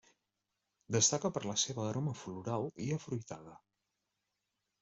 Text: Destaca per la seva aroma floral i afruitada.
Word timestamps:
Destaca 0.95 1.31
per 1.35 1.43
la 1.51 1.55
seva 1.65 1.85
aroma 1.89 2.15
floral 2.23 2.65
i 2.87 2.91
afruitada. 2.97 3.55